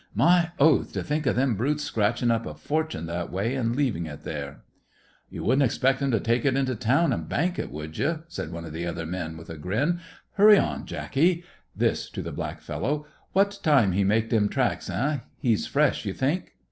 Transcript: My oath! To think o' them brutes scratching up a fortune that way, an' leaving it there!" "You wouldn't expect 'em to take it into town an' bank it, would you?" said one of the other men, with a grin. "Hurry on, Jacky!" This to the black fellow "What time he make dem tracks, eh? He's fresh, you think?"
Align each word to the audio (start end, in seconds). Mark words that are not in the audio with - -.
My 0.15 0.49
oath! 0.57 0.93
To 0.93 1.03
think 1.03 1.27
o' 1.27 1.31
them 1.31 1.53
brutes 1.53 1.83
scratching 1.83 2.31
up 2.31 2.47
a 2.47 2.55
fortune 2.55 3.05
that 3.05 3.31
way, 3.31 3.55
an' 3.55 3.73
leaving 3.75 4.07
it 4.07 4.23
there!" 4.23 4.63
"You 5.29 5.43
wouldn't 5.43 5.61
expect 5.61 6.01
'em 6.01 6.09
to 6.09 6.19
take 6.19 6.43
it 6.43 6.57
into 6.57 6.73
town 6.73 7.13
an' 7.13 7.25
bank 7.25 7.59
it, 7.59 7.69
would 7.69 7.99
you?" 7.99 8.23
said 8.27 8.51
one 8.51 8.65
of 8.65 8.73
the 8.73 8.87
other 8.87 9.05
men, 9.05 9.37
with 9.37 9.51
a 9.51 9.57
grin. 9.59 9.99
"Hurry 10.37 10.57
on, 10.57 10.87
Jacky!" 10.87 11.43
This 11.75 12.09
to 12.09 12.23
the 12.23 12.31
black 12.31 12.61
fellow 12.61 13.05
"What 13.33 13.59
time 13.61 13.91
he 13.91 14.03
make 14.03 14.31
dem 14.31 14.49
tracks, 14.49 14.89
eh? 14.89 15.19
He's 15.37 15.67
fresh, 15.67 16.03
you 16.03 16.13
think?" 16.13 16.53